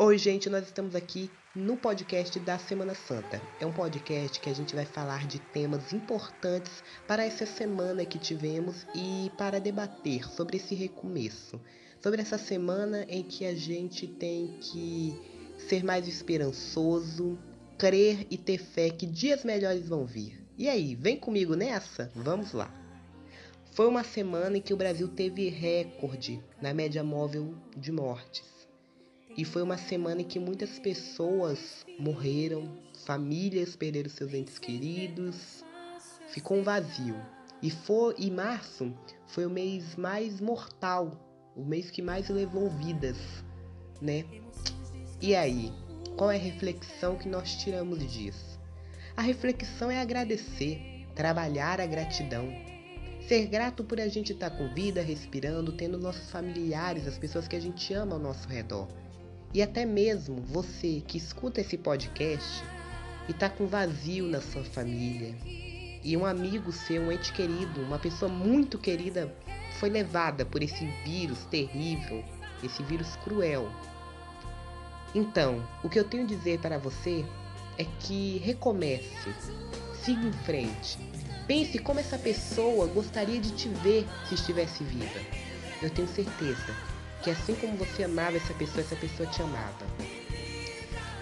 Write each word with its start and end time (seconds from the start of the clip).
Oi, 0.00 0.16
gente, 0.16 0.48
nós 0.48 0.64
estamos 0.64 0.94
aqui 0.94 1.28
no 1.56 1.76
podcast 1.76 2.38
da 2.38 2.56
Semana 2.56 2.94
Santa. 2.94 3.42
É 3.58 3.66
um 3.66 3.72
podcast 3.72 4.38
que 4.38 4.48
a 4.48 4.54
gente 4.54 4.72
vai 4.72 4.84
falar 4.84 5.26
de 5.26 5.40
temas 5.40 5.92
importantes 5.92 6.84
para 7.08 7.24
essa 7.24 7.44
semana 7.44 8.04
que 8.04 8.16
tivemos 8.16 8.86
e 8.94 9.28
para 9.36 9.58
debater 9.58 10.22
sobre 10.30 10.58
esse 10.58 10.72
recomeço. 10.72 11.60
Sobre 12.00 12.22
essa 12.22 12.38
semana 12.38 13.04
em 13.08 13.24
que 13.24 13.44
a 13.44 13.56
gente 13.56 14.06
tem 14.06 14.56
que 14.60 15.20
ser 15.68 15.82
mais 15.82 16.06
esperançoso, 16.06 17.36
crer 17.76 18.24
e 18.30 18.38
ter 18.38 18.58
fé 18.58 18.90
que 18.90 19.04
dias 19.04 19.42
melhores 19.42 19.88
vão 19.88 20.06
vir. 20.06 20.46
E 20.56 20.68
aí, 20.68 20.94
vem 20.94 21.16
comigo 21.16 21.56
nessa? 21.56 22.08
Vamos 22.14 22.52
lá. 22.52 22.72
Foi 23.72 23.88
uma 23.88 24.04
semana 24.04 24.58
em 24.58 24.62
que 24.62 24.72
o 24.72 24.76
Brasil 24.76 25.08
teve 25.08 25.48
recorde 25.48 26.40
na 26.62 26.72
média 26.72 27.02
móvel 27.02 27.52
de 27.76 27.90
mortes. 27.90 28.57
E 29.36 29.44
foi 29.44 29.62
uma 29.62 29.76
semana 29.76 30.22
em 30.22 30.24
que 30.24 30.38
muitas 30.38 30.78
pessoas 30.78 31.84
morreram, 31.98 32.76
famílias 33.04 33.76
perderam 33.76 34.10
seus 34.10 34.34
entes 34.34 34.58
queridos, 34.58 35.64
ficou 36.28 36.58
um 36.58 36.62
vazio. 36.62 37.16
E 37.62 37.70
foi 37.70 38.14
e 38.18 38.30
março 38.30 38.92
foi 39.26 39.44
o 39.44 39.50
mês 39.50 39.96
mais 39.96 40.40
mortal, 40.40 41.12
o 41.54 41.64
mês 41.64 41.90
que 41.90 42.00
mais 42.00 42.28
levou 42.28 42.70
vidas, 42.70 43.16
né? 44.00 44.24
E 45.20 45.34
aí, 45.34 45.72
qual 46.16 46.30
é 46.30 46.36
a 46.36 46.40
reflexão 46.40 47.16
que 47.16 47.28
nós 47.28 47.56
tiramos 47.56 47.98
disso? 48.10 48.58
A 49.16 49.22
reflexão 49.22 49.90
é 49.90 50.00
agradecer, 50.00 51.06
trabalhar 51.14 51.80
a 51.80 51.86
gratidão, 51.86 52.48
ser 53.26 53.46
grato 53.46 53.82
por 53.82 54.00
a 54.00 54.08
gente 54.08 54.32
estar 54.32 54.50
com 54.50 54.72
vida, 54.72 55.02
respirando, 55.02 55.72
tendo 55.72 55.98
nossos 55.98 56.30
familiares, 56.30 57.06
as 57.06 57.18
pessoas 57.18 57.48
que 57.48 57.56
a 57.56 57.60
gente 57.60 57.92
ama 57.92 58.14
ao 58.14 58.20
nosso 58.20 58.48
redor. 58.48 58.88
E 59.52 59.62
até 59.62 59.86
mesmo 59.86 60.42
você 60.42 61.02
que 61.06 61.16
escuta 61.16 61.62
esse 61.62 61.78
podcast 61.78 62.62
e 63.26 63.30
está 63.30 63.48
com 63.48 63.66
vazio 63.66 64.26
na 64.26 64.42
sua 64.42 64.62
família, 64.62 65.34
e 66.04 66.16
um 66.16 66.26
amigo 66.26 66.70
seu, 66.70 67.02
um 67.02 67.12
ente 67.12 67.32
querido, 67.32 67.80
uma 67.82 67.98
pessoa 67.98 68.30
muito 68.30 68.78
querida, 68.78 69.34
foi 69.78 69.88
levada 69.88 70.44
por 70.44 70.62
esse 70.62 70.84
vírus 71.02 71.44
terrível, 71.46 72.22
esse 72.62 72.82
vírus 72.82 73.16
cruel. 73.16 73.70
Então, 75.14 75.66
o 75.82 75.88
que 75.88 75.98
eu 75.98 76.04
tenho 76.04 76.24
a 76.24 76.26
dizer 76.26 76.60
para 76.60 76.76
você 76.76 77.24
é 77.78 77.84
que 78.00 78.38
recomece, 78.44 79.32
siga 80.04 80.26
em 80.26 80.32
frente. 80.44 80.98
Pense 81.46 81.78
como 81.78 82.00
essa 82.00 82.18
pessoa 82.18 82.86
gostaria 82.86 83.40
de 83.40 83.52
te 83.52 83.68
ver 83.68 84.06
se 84.28 84.34
estivesse 84.34 84.84
viva. 84.84 85.20
Eu 85.82 85.88
tenho 85.88 86.08
certeza 86.08 86.97
que 87.22 87.30
assim 87.30 87.54
como 87.54 87.76
você 87.76 88.04
amava 88.04 88.36
essa 88.36 88.54
pessoa, 88.54 88.80
essa 88.80 88.96
pessoa 88.96 89.28
te 89.28 89.42
amava. 89.42 89.86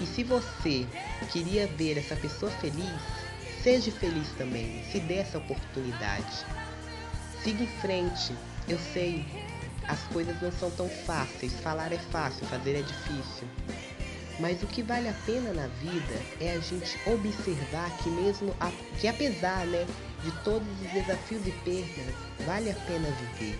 E 0.00 0.06
se 0.06 0.24
você 0.24 0.86
queria 1.30 1.66
ver 1.66 1.98
essa 1.98 2.16
pessoa 2.16 2.50
feliz, 2.52 3.00
seja 3.62 3.92
feliz 3.92 4.28
também, 4.36 4.82
se 4.90 4.98
dê 5.00 5.18
essa 5.18 5.38
oportunidade. 5.38 6.44
Siga 7.42 7.62
em 7.62 7.80
frente. 7.80 8.34
Eu 8.68 8.78
sei, 8.92 9.24
as 9.88 10.00
coisas 10.04 10.40
não 10.40 10.50
são 10.52 10.70
tão 10.70 10.88
fáceis. 10.88 11.52
Falar 11.60 11.92
é 11.92 11.98
fácil, 11.98 12.46
fazer 12.46 12.76
é 12.76 12.82
difícil. 12.82 13.46
Mas 14.40 14.62
o 14.62 14.66
que 14.66 14.82
vale 14.82 15.08
a 15.08 15.14
pena 15.26 15.52
na 15.52 15.66
vida 15.66 16.20
é 16.40 16.52
a 16.52 16.58
gente 16.58 16.98
observar 17.06 17.96
que 17.98 18.08
mesmo 18.08 18.54
a, 18.58 18.70
que 18.98 19.06
apesar, 19.06 19.66
né, 19.66 19.86
de 20.24 20.30
todos 20.42 20.68
os 20.80 20.90
desafios 20.90 21.46
e 21.46 21.52
perdas, 21.64 22.14
vale 22.46 22.70
a 22.70 22.74
pena 22.74 23.08
viver. 23.10 23.58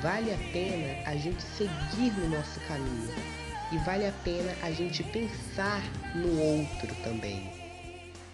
Vale 0.00 0.32
a 0.32 0.38
pena 0.52 1.08
a 1.08 1.16
gente 1.16 1.42
seguir 1.42 2.12
no 2.18 2.28
nosso 2.28 2.60
caminho 2.60 3.14
e 3.72 3.78
vale 3.78 4.06
a 4.06 4.12
pena 4.24 4.54
a 4.62 4.70
gente 4.70 5.02
pensar 5.04 5.82
no 6.14 6.40
outro 6.40 6.94
também. 7.02 7.52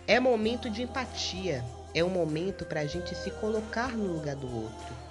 É 0.07 0.19
momento 0.19 0.71
de 0.71 0.83
empatia, 0.83 1.65
é 1.95 2.03
um 2.03 2.09
momento 2.09 2.65
para 2.65 2.81
a 2.81 2.87
gente 2.87 3.15
se 3.15 3.31
colocar 3.33 3.93
no 3.93 4.13
lugar 4.13 4.37
do 4.37 4.47
outro. 4.47 5.08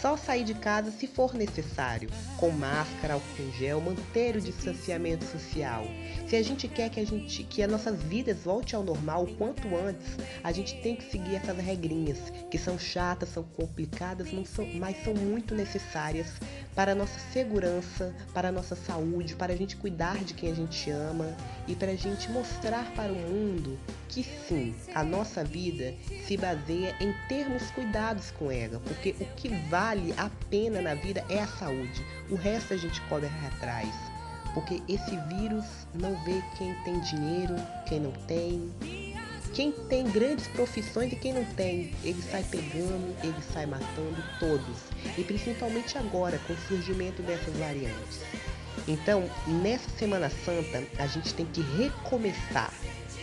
Só 0.00 0.16
sair 0.16 0.44
de 0.44 0.54
casa 0.54 0.92
se 0.92 1.08
for 1.08 1.34
necessário, 1.34 2.08
com 2.36 2.50
máscara, 2.50 3.14
álcool 3.14 3.50
gel, 3.58 3.80
manter 3.80 4.36
o 4.36 4.40
distanciamento 4.40 5.24
social. 5.24 5.84
Se 6.28 6.36
a 6.36 6.42
gente 6.42 6.68
quer 6.68 6.88
que, 6.88 7.00
a 7.00 7.04
gente, 7.04 7.42
que 7.42 7.62
as 7.62 7.70
nossas 7.70 8.00
vidas 8.00 8.38
volte 8.44 8.76
ao 8.76 8.84
normal 8.84 9.24
o 9.24 9.34
quanto 9.34 9.66
antes, 9.74 10.16
a 10.44 10.52
gente 10.52 10.80
tem 10.82 10.94
que 10.94 11.10
seguir 11.10 11.34
essas 11.34 11.58
regrinhas, 11.58 12.18
que 12.48 12.56
são 12.56 12.78
chatas, 12.78 13.30
são 13.30 13.42
complicadas, 13.42 14.28
são, 14.46 14.66
mas 14.74 15.02
são 15.02 15.14
muito 15.14 15.52
necessárias 15.52 16.28
para 16.76 16.92
a 16.92 16.94
nossa 16.94 17.18
segurança, 17.32 18.14
para 18.32 18.50
a 18.50 18.52
nossa 18.52 18.76
saúde, 18.76 19.34
para 19.34 19.52
a 19.52 19.56
gente 19.56 19.76
cuidar 19.76 20.22
de 20.22 20.32
quem 20.32 20.52
a 20.52 20.54
gente 20.54 20.90
ama 20.90 21.36
e 21.66 21.74
para 21.74 21.90
a 21.90 21.96
gente 21.96 22.30
mostrar 22.30 22.84
para 22.94 23.12
o 23.12 23.16
mundo 23.16 23.76
que 24.08 24.24
sim, 24.48 24.74
a 24.94 25.04
nossa 25.04 25.44
vida 25.44 25.94
se 26.26 26.36
baseia 26.36 26.96
em 27.00 27.12
termos 27.28 27.70
cuidados 27.70 28.30
com 28.32 28.50
ela, 28.50 28.80
porque 28.80 29.14
o 29.20 29.24
que 29.36 29.48
vale 29.68 30.14
a 30.16 30.30
pena 30.50 30.80
na 30.80 30.94
vida 30.94 31.24
é 31.28 31.40
a 31.40 31.46
saúde, 31.46 32.04
o 32.30 32.34
resto 32.34 32.74
a 32.74 32.76
gente 32.76 33.00
corre 33.02 33.28
atrás. 33.46 33.88
Porque 34.54 34.82
esse 34.88 35.16
vírus 35.28 35.64
não 35.94 36.14
vê 36.24 36.42
quem 36.56 36.74
tem 36.82 36.98
dinheiro, 37.00 37.54
quem 37.86 38.00
não 38.00 38.12
tem, 38.26 38.72
quem 39.52 39.72
tem 39.72 40.08
grandes 40.10 40.48
profissões 40.48 41.12
e 41.12 41.16
quem 41.16 41.32
não 41.32 41.44
tem. 41.54 41.92
Ele 42.02 42.22
sai 42.22 42.42
pegando, 42.44 43.14
ele 43.22 43.42
sai 43.52 43.66
matando 43.66 44.22
todos. 44.40 44.78
E 45.16 45.22
principalmente 45.22 45.98
agora, 45.98 46.38
com 46.46 46.54
o 46.54 46.58
surgimento 46.66 47.22
dessas 47.22 47.54
variantes. 47.56 48.20
Então, 48.86 49.28
nessa 49.46 49.88
Semana 49.98 50.30
Santa, 50.30 50.82
a 50.98 51.06
gente 51.06 51.34
tem 51.34 51.46
que 51.46 51.60
recomeçar 51.60 52.72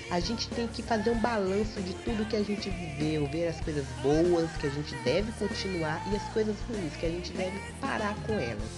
a 0.09 0.19
gente 0.19 0.47
tem 0.49 0.67
que 0.67 0.83
fazer 0.83 1.09
um 1.09 1.19
balanço 1.19 1.81
de 1.81 1.93
tudo 1.95 2.27
que 2.27 2.35
a 2.35 2.43
gente 2.43 2.69
viveu, 2.69 3.27
ver 3.27 3.47
as 3.47 3.59
coisas 3.61 3.85
boas 4.01 4.51
que 4.57 4.67
a 4.67 4.69
gente 4.69 4.95
deve 5.03 5.31
continuar 5.33 6.01
e 6.11 6.15
as 6.15 6.23
coisas 6.33 6.55
ruins 6.69 6.95
que 6.95 7.05
a 7.05 7.09
gente 7.09 7.33
deve 7.33 7.59
parar 7.81 8.15
com 8.25 8.33
elas. 8.33 8.69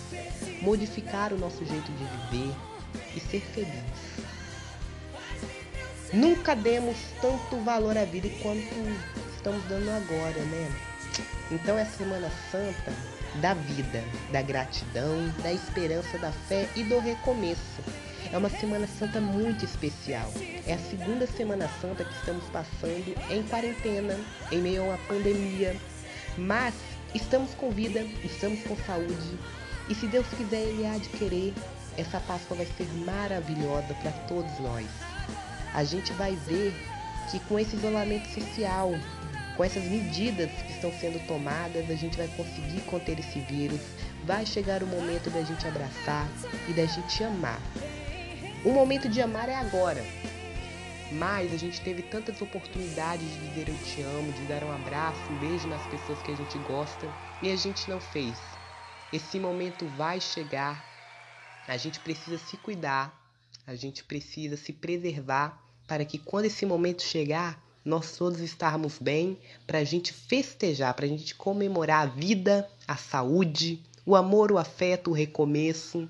Modificar 0.62 1.34
o 1.34 1.38
nosso 1.38 1.66
jeito 1.66 1.92
de 1.92 2.38
viver 2.38 2.56
e 3.16 3.20
ser 3.20 3.42
feliz. 3.42 4.28
Nunca 6.14 6.56
demos 6.56 6.96
tanto 7.22 7.58
valor 7.64 7.98
à 7.98 8.06
vida 8.06 8.30
quanto 8.42 8.74
estamos 9.36 9.64
dando 9.66 9.90
agora, 9.90 10.40
né? 10.46 10.72
Então 11.52 11.78
é 11.78 11.86
Semana 11.86 12.32
Santa 12.52 12.94
da 13.42 13.54
vida, 13.54 14.04
da 14.32 14.42
gratidão, 14.42 15.30
da 15.44 15.52
esperança, 15.52 16.18
da 16.18 16.32
fé 16.32 16.68
e 16.76 16.84
do 16.84 17.00
recomeço. 17.00 17.84
É 18.32 18.38
uma 18.38 18.50
Semana 18.50 18.88
Santa 18.88 19.22
muito 19.22 19.64
especial. 19.64 20.32
É 20.66 20.74
a 20.74 20.78
segunda 20.78 21.26
Semana 21.26 21.70
Santa 21.82 22.04
que 22.04 22.14
estamos 22.14 22.44
passando 22.46 23.16
em 23.30 23.44
quarentena, 23.44 24.20
em 24.52 24.60
meio 24.60 24.84
a 24.84 24.86
uma 24.86 24.98
pandemia. 25.08 25.76
Mas 26.38 26.74
estamos 27.16 27.54
com 27.54 27.72
vida, 27.72 28.02
estamos 28.24 28.62
com 28.64 28.76
saúde. 28.86 29.40
E 29.90 29.96
se 29.96 30.08
Deus 30.08 30.28
quiser, 30.36 30.62
Ele 30.62 30.86
há 30.86 30.98
de 30.98 31.08
querer, 31.10 31.54
essa 31.98 32.20
Páscoa 32.20 32.58
vai 32.58 32.66
ser 32.66 32.88
maravilhosa 33.06 33.94
para 34.02 34.12
todos 34.28 34.60
nós. 34.60 34.88
A 35.74 35.84
gente 35.84 36.12
vai 36.14 36.36
ver 36.36 36.74
que 37.32 37.40
com 37.42 37.58
esse 37.58 37.76
isolamento 37.76 38.28
social, 38.34 38.92
com 39.56 39.64
essas 39.64 39.84
medidas 39.86 40.52
que 40.52 40.74
estão 40.74 40.92
sendo 41.00 41.26
tomadas, 41.28 41.90
a 41.90 41.96
gente 41.96 42.18
vai 42.18 42.28
conseguir 42.28 42.82
conter 42.82 43.20
esse 43.20 43.40
vírus. 43.40 43.80
Vai 44.26 44.46
chegar 44.46 44.84
o 44.84 44.88
momento 44.88 45.30
da 45.30 45.42
gente 45.42 45.66
abraçar 45.68 46.28
e 46.68 46.74
da 46.74 46.86
gente 46.86 47.24
amar. 47.24 47.60
O 48.68 48.72
momento 48.74 49.08
de 49.08 49.22
amar 49.22 49.48
é 49.48 49.56
agora. 49.56 50.06
Mas 51.14 51.54
a 51.54 51.58
gente 51.58 51.80
teve 51.80 52.02
tantas 52.02 52.42
oportunidades 52.42 53.26
de 53.26 53.48
dizer 53.48 53.70
eu 53.70 53.78
te 53.78 54.02
amo, 54.02 54.30
de 54.34 54.42
dar 54.42 54.62
um 54.62 54.76
abraço, 54.76 55.22
um 55.32 55.40
beijo 55.40 55.70
nas 55.70 55.82
pessoas 55.88 56.22
que 56.22 56.34
a 56.34 56.36
gente 56.36 56.58
gosta 56.68 57.08
e 57.42 57.50
a 57.50 57.56
gente 57.56 57.90
não 57.90 58.02
fez. 58.02 58.38
Esse 59.14 59.40
momento 59.40 59.88
vai 59.96 60.20
chegar. 60.20 60.84
A 61.66 61.78
gente 61.78 62.02
precisa 62.02 62.38
se 62.38 62.58
cuidar, 62.58 63.18
a 63.66 63.74
gente 63.74 64.04
precisa 64.04 64.58
se 64.58 64.74
preservar 64.74 65.64
para 65.88 66.04
que 66.04 66.18
quando 66.18 66.44
esse 66.44 66.66
momento 66.66 67.04
chegar, 67.04 67.64
nós 67.86 68.18
todos 68.18 68.42
estarmos 68.42 69.00
bem, 69.00 69.40
para 69.66 69.78
a 69.78 69.86
gente 69.86 70.12
festejar, 70.12 70.94
para 70.94 71.06
a 71.06 71.10
gente 71.10 71.34
comemorar 71.36 72.02
a 72.02 72.12
vida, 72.12 72.70
a 72.86 72.98
saúde, 72.98 73.82
o 74.06 74.14
amor, 74.14 74.52
o 74.52 74.58
afeto, 74.58 75.12
o 75.12 75.14
recomeço 75.14 76.10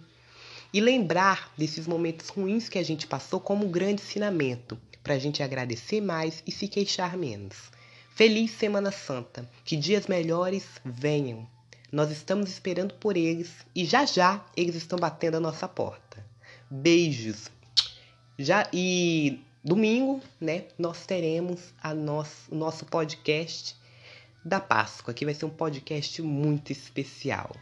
e 0.73 0.81
lembrar 0.81 1.51
desses 1.57 1.87
momentos 1.87 2.29
ruins 2.29 2.69
que 2.69 2.77
a 2.77 2.83
gente 2.83 3.07
passou 3.07 3.39
como 3.39 3.65
um 3.65 3.71
grande 3.71 4.01
ensinamento, 4.01 4.79
para 5.03 5.13
a 5.13 5.19
gente 5.19 5.41
agradecer 5.41 6.01
mais 6.01 6.43
e 6.45 6.51
se 6.51 6.67
queixar 6.67 7.15
menos. 7.15 7.71
Feliz 8.13 8.51
Semana 8.51 8.91
Santa, 8.91 9.49
que 9.63 9.77
dias 9.77 10.07
melhores 10.07 10.65
venham. 10.83 11.47
Nós 11.91 12.11
estamos 12.11 12.49
esperando 12.49 12.93
por 12.95 13.15
eles 13.15 13.49
e 13.73 13.85
já 13.85 14.05
já 14.05 14.45
eles 14.55 14.75
estão 14.75 14.99
batendo 14.99 15.37
a 15.37 15.39
nossa 15.39 15.67
porta. 15.67 16.25
Beijos. 16.69 17.49
Já 18.37 18.67
e 18.73 19.39
domingo, 19.63 20.21
né, 20.41 20.65
nós 20.77 21.05
teremos 21.05 21.73
a 21.81 21.93
nosso, 21.93 22.51
o 22.51 22.55
nosso 22.55 22.85
podcast 22.85 23.75
da 24.43 24.59
Páscoa, 24.59 25.13
que 25.13 25.25
vai 25.25 25.33
ser 25.33 25.45
um 25.45 25.49
podcast 25.49 26.21
muito 26.21 26.71
especial. 26.71 27.55